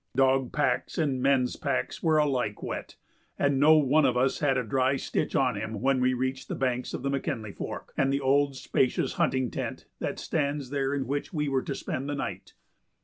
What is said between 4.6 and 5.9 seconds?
dry stitch on him